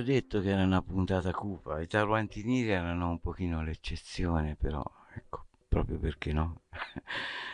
Detto 0.02 0.40
che 0.40 0.50
era 0.50 0.62
una 0.62 0.82
puntata 0.82 1.32
cupa. 1.32 1.80
I 1.80 1.86
tarantini 1.86 2.66
erano 2.66 3.10
un 3.10 3.20
pochino 3.20 3.62
l'eccezione, 3.62 4.56
però 4.56 4.82
ecco, 5.14 5.46
proprio 5.68 5.98
perché 5.98 6.32
no? 6.32 6.62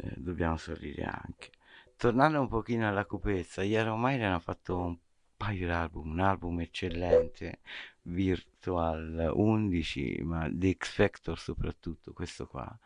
Eh, 0.00 0.14
dobbiamo 0.16 0.56
sorridere 0.56 1.10
anche. 1.10 1.50
Tornando 1.96 2.40
un 2.40 2.46
pochino 2.46 2.86
alla 2.86 3.04
cupezza, 3.04 3.64
gli 3.64 3.72
Iron 3.72 3.98
Maiden 4.00 4.28
hanno 4.28 4.38
fatto 4.38 4.78
un 4.78 4.96
paio 5.36 5.66
di 5.66 5.72
album, 5.72 6.12
un 6.12 6.20
album 6.20 6.60
eccellente, 6.60 7.58
Virtual 8.02 9.32
11, 9.34 10.20
ma 10.22 10.48
The 10.52 10.76
X 10.78 10.92
Factor 10.92 11.36
soprattutto, 11.36 12.12
questo 12.12 12.46
qua, 12.46 12.78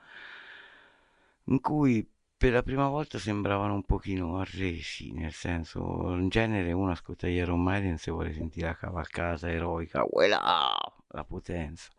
in 1.44 1.60
cui 1.60 2.08
per 2.42 2.50
la 2.52 2.64
prima 2.64 2.88
volta 2.88 3.20
sembravano 3.20 3.74
un 3.74 3.84
pochino 3.84 4.38
arresi, 4.40 5.12
nel 5.12 5.32
senso, 5.32 6.12
in 6.16 6.28
genere 6.28 6.72
uno 6.72 6.90
ascolta 6.90 7.28
gli 7.28 7.34
Iron 7.36 7.62
Maiden 7.62 7.98
se 7.98 8.10
vuole 8.10 8.32
sentire 8.32 8.66
la 8.66 8.74
cavalcata 8.74 9.48
eroica, 9.48 10.04
voilà, 10.10 10.74
la 11.10 11.22
potenza. 11.22 11.92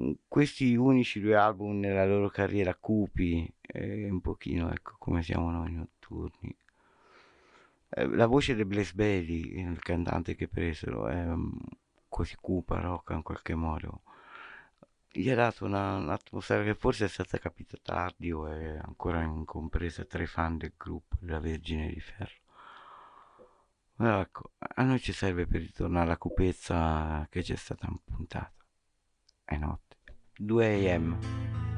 Mm, 0.00 0.12
Questi 0.26 0.74
unici 0.76 1.20
due 1.20 1.36
album 1.36 1.78
nella 1.78 2.06
loro 2.06 2.30
carriera 2.30 2.74
cupi, 2.74 3.52
eh, 3.60 4.08
un 4.08 4.22
pochino 4.22 4.72
ecco 4.72 4.94
come 4.98 5.22
siamo 5.22 5.50
noi 5.50 5.72
notturni. 5.74 6.56
Eh, 7.90 8.06
La 8.16 8.24
voce 8.26 8.54
di 8.54 8.64
Blaze 8.64 8.94
Bailey, 8.94 9.60
il 9.60 9.78
cantante 9.80 10.36
che 10.36 10.48
presero, 10.48 11.06
è 11.06 11.22
mm, 11.22 11.50
così 12.08 12.34
cupa, 12.40 12.80
rocca 12.80 13.12
in 13.12 13.22
qualche 13.22 13.54
modo. 13.54 14.00
Gli 15.12 15.28
ha 15.28 15.34
dato 15.34 15.64
una- 15.64 15.96
un'atmosfera 15.96 16.62
che 16.62 16.74
forse 16.74 17.06
è 17.06 17.08
stata 17.08 17.38
capita 17.38 17.76
tardi 17.82 18.30
o 18.30 18.46
è 18.46 18.78
ancora 18.78 19.22
incompresa 19.22 20.04
tra 20.04 20.22
i 20.22 20.26
fan 20.26 20.56
del 20.56 20.74
gruppo 20.76 21.16
della 21.18 21.40
Vergine 21.40 21.88
di 21.88 22.00
Ferro. 22.00 22.38
Però 23.96 24.20
ecco, 24.20 24.52
a 24.58 24.82
noi 24.82 25.00
ci 25.00 25.12
serve 25.12 25.46
per 25.46 25.60
ritornare 25.60 26.06
alla 26.06 26.16
cupezza 26.16 27.26
che 27.28 27.42
c'è 27.42 27.56
stata 27.56 27.86
in 27.88 27.98
puntata. 28.04 28.52
È 29.44 29.56
notte. 29.56 29.96
2 30.36 30.92
am. 30.92 31.69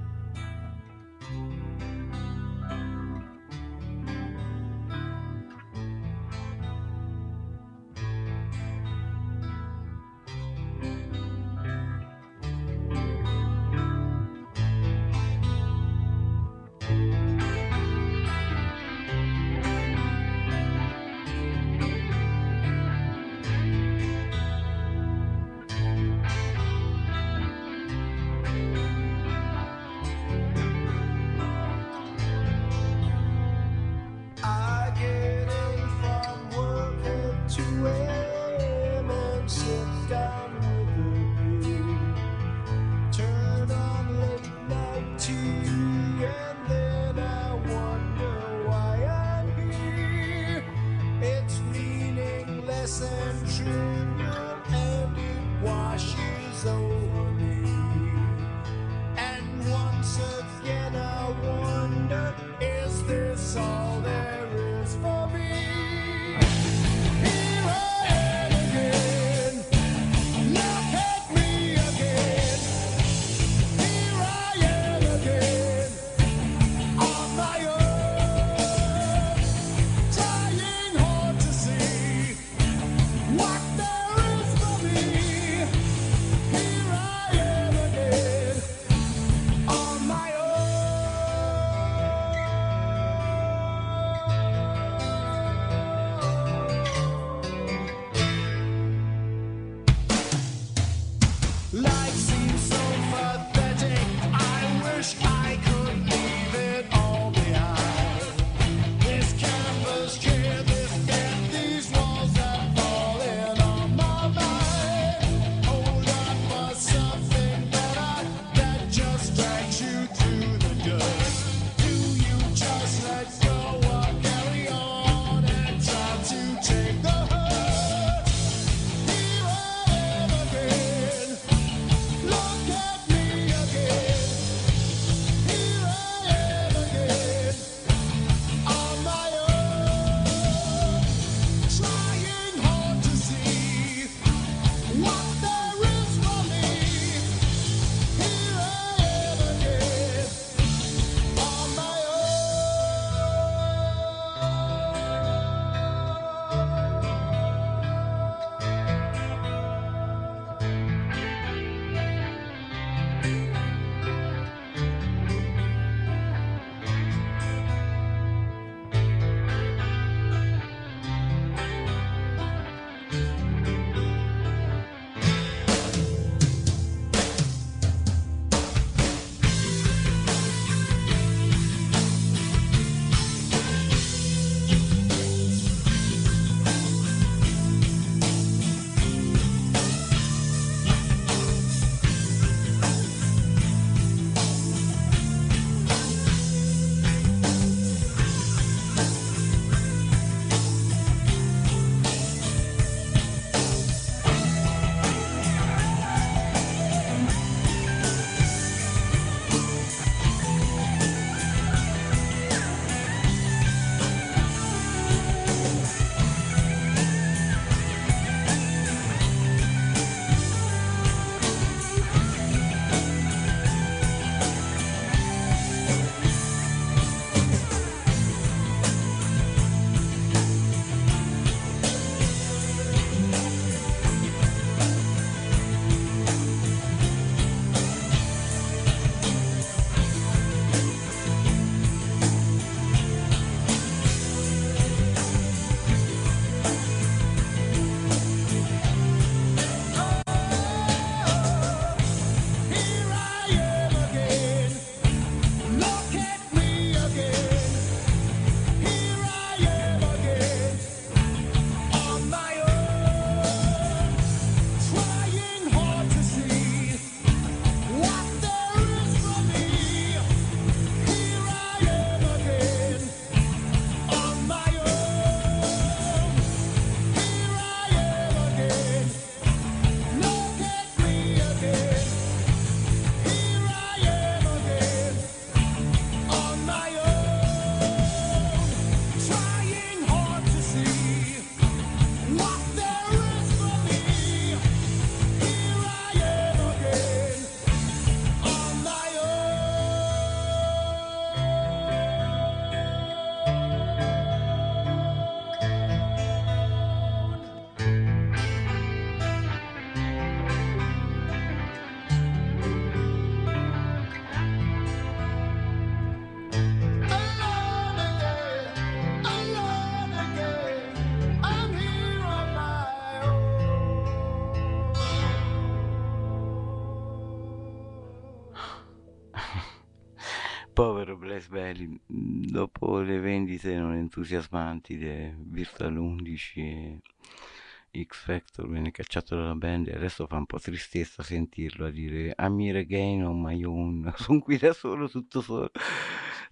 Bailey, 331.49 331.87
mh, 331.87 332.47
dopo 332.51 333.01
le 333.01 333.19
vendite 333.19 333.75
non 333.77 333.95
entusiasmanti 333.95 334.97
di 334.97 335.33
Virtual 335.37 335.97
11 335.97 336.61
e 336.61 338.05
X 338.05 338.25
Factor 338.25 338.69
venne 338.69 338.91
cacciato 338.91 339.37
dalla 339.37 339.55
band 339.55 339.89
e 339.89 339.95
adesso 339.95 340.27
fa 340.27 340.37
un 340.37 340.47
po' 340.47 340.59
tristezza 340.59 341.23
sentirlo 341.23 341.87
a 341.87 341.91
dire 341.91 342.35
I'm 342.39 342.59
here 342.61 342.79
again 342.79 343.23
on 343.23 343.41
my 343.41 343.63
own, 343.65 344.13
sono 344.17 344.41
qui 344.41 344.57
da 344.57 344.73
solo, 344.73 345.09
tutto 345.09 345.41
solo, 345.43 345.71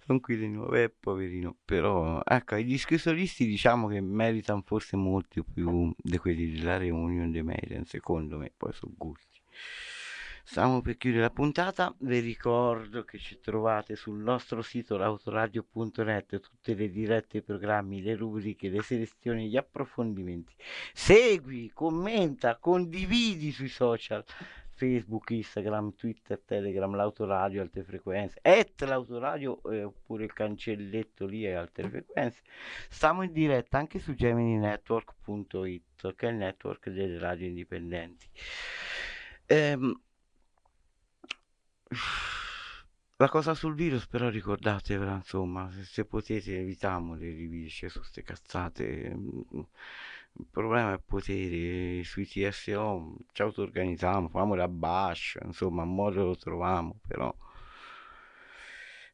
sono 0.05 0.19
qui 0.19 0.37
di 0.37 0.47
nuovo, 0.47 0.75
eh 0.75 0.89
poverino, 0.89 1.57
però 1.65 2.21
ecco, 2.23 2.55
i 2.55 2.63
dischi 2.63 2.97
solisti 2.97 3.45
diciamo 3.45 3.87
che 3.87 4.01
meritano 4.01 4.61
forse 4.65 4.95
molto 4.97 5.43
più 5.43 5.91
di 5.97 6.17
quelli 6.17 6.51
della 6.51 6.77
Reunion 6.77 7.31
dei 7.31 7.43
Maiden, 7.43 7.85
secondo 7.85 8.37
me, 8.37 8.51
poi 8.55 8.73
sono 8.73 8.93
gusti. 8.95 9.30
Stiamo 10.43 10.81
per 10.81 10.97
chiudere 10.97 11.21
la 11.21 11.29
puntata, 11.29 11.93
vi 11.99 12.19
ricordo 12.19 13.03
che 13.03 13.17
ci 13.17 13.39
trovate 13.39 13.95
sul 13.95 14.19
nostro 14.19 14.61
sito 14.61 14.97
lautoradio.net 14.97 16.39
tutte 16.39 16.73
le 16.73 16.89
dirette, 16.89 17.37
i 17.37 17.41
programmi, 17.41 18.01
le 18.01 18.15
rubriche, 18.15 18.69
le 18.69 18.81
selezioni, 18.81 19.49
gli 19.49 19.57
approfondimenti. 19.57 20.53
Segui, 20.93 21.71
commenta, 21.73 22.57
condividi 22.57 23.51
sui 23.51 23.69
social. 23.69 24.23
Facebook, 24.73 25.29
Instagram, 25.29 25.93
Twitter, 25.95 26.41
Telegram, 26.43 26.95
l'autoradio, 26.95 27.61
alte 27.61 27.83
frequenze, 27.83 28.39
et 28.41 28.81
l'autoradio 28.81 29.61
eh, 29.69 29.83
oppure 29.83 30.23
il 30.23 30.33
cancelletto 30.33 31.27
lì 31.27 31.45
e 31.45 31.53
altre 31.53 31.87
frequenze. 31.87 32.41
Stiamo 32.89 33.21
in 33.21 33.31
diretta 33.31 33.77
anche 33.77 33.99
su 33.99 34.15
gemininetwork.it 34.15 36.15
che 36.15 36.27
è 36.27 36.31
il 36.31 36.37
network 36.37 36.89
delle 36.89 37.19
radio 37.19 37.45
indipendenti. 37.45 38.27
Ehm, 39.45 40.01
la 43.17 43.29
cosa 43.29 43.53
sul 43.53 43.75
virus 43.75 44.07
però 44.07 44.29
ricordatevela 44.29 45.15
insomma 45.15 45.69
se, 45.71 45.83
se 45.83 46.05
potete 46.05 46.57
evitiamo 46.59 47.15
le 47.15 47.31
rivisce 47.31 47.89
su 47.89 48.01
ste 48.03 48.23
cazzate 48.23 49.13
mm, 49.13 49.41
il 50.39 50.47
problema 50.49 50.93
è 50.93 50.99
potere 50.99 52.03
sui 52.03 52.25
TSO 52.25 53.15
ci 53.31 53.41
auto-organizziamo 53.41 54.29
famo 54.29 54.55
la 54.55 54.67
bash 54.67 55.37
insomma 55.43 55.83
un 55.83 55.93
modo 55.93 56.23
lo 56.25 56.35
troviamo 56.35 56.99
però 57.05 57.33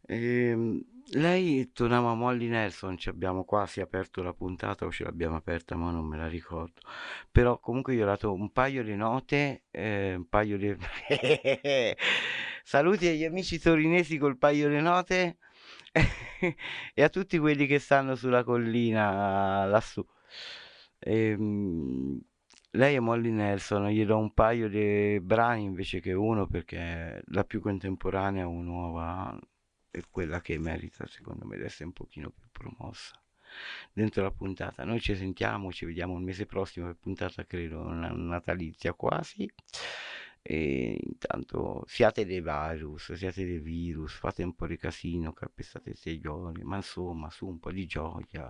Ehm, 0.09 0.81
lei 1.13 1.71
tornava 1.73 2.11
a 2.11 2.13
Molly 2.15 2.47
Nelson, 2.47 2.97
ci 2.97 3.09
abbiamo 3.09 3.43
quasi 3.43 3.81
aperto 3.81 4.21
la 4.23 4.33
puntata 4.33 4.85
o 4.85 4.91
ce 4.91 5.03
l'abbiamo 5.03 5.35
aperta 5.35 5.75
ma 5.75 5.91
non 5.91 6.05
me 6.05 6.17
la 6.17 6.27
ricordo. 6.27 6.81
Però 7.31 7.59
comunque 7.59 7.93
io 7.93 8.03
ho 8.03 8.05
dato 8.05 8.33
un 8.33 8.51
paio 8.51 8.83
di 8.83 8.95
note, 8.95 9.63
eh, 9.71 10.15
un 10.15 10.27
paio 10.27 10.57
di... 10.57 10.75
Saluti 12.67 13.07
agli 13.07 13.23
amici 13.23 13.59
torinesi 13.59 14.17
col 14.17 14.37
paio 14.37 14.67
di 14.67 14.81
note 14.81 15.37
e 16.93 17.01
a 17.01 17.07
tutti 17.07 17.37
quelli 17.37 17.65
che 17.65 17.79
stanno 17.79 18.15
sulla 18.15 18.43
collina 18.43 19.63
lassù. 19.63 20.05
Ehm, 20.99 22.19
lei 22.71 22.95
è 22.95 22.99
Molly 22.99 23.31
Nelson, 23.31 23.87
gli 23.87 24.05
do 24.05 24.17
un 24.17 24.33
paio 24.33 24.67
di 24.67 25.17
brani 25.21 25.63
invece 25.63 26.01
che 26.01 26.11
uno 26.11 26.45
perché 26.45 27.23
la 27.27 27.45
più 27.45 27.61
contemporanea 27.61 28.45
o 28.45 28.61
nuova 28.61 29.39
è 29.89 30.01
quella 30.11 30.41
che 30.41 30.59
merita 30.59 31.07
secondo 31.07 31.45
me 31.45 31.55
di 31.55 31.63
essere 31.63 31.85
un 31.85 31.93
pochino 31.93 32.31
più 32.31 32.49
promossa 32.51 33.17
dentro 33.93 34.23
la 34.23 34.31
puntata. 34.31 34.83
Noi 34.83 34.99
ci 34.99 35.15
sentiamo, 35.15 35.71
ci 35.71 35.85
vediamo 35.85 36.17
il 36.17 36.23
mese 36.25 36.45
prossimo 36.45 36.87
per 36.87 36.97
puntata 36.99 37.45
credo 37.45 37.87
na- 37.87 38.11
natalizia 38.11 38.91
quasi. 38.91 39.49
E 40.49 40.97
intanto 41.03 41.83
siate 41.87 42.25
dei 42.25 42.39
virus, 42.39 43.11
siate 43.11 43.43
dei 43.43 43.59
virus, 43.59 44.13
fate 44.13 44.43
un 44.43 44.55
po' 44.55 44.65
di 44.65 44.77
casino, 44.77 45.33
calpestate 45.33 45.89
i 45.89 45.95
seglioli, 45.95 46.63
ma 46.63 46.77
insomma 46.77 47.29
su 47.29 47.47
un 47.47 47.59
po' 47.59 47.73
di 47.73 47.85
gioia. 47.85 48.49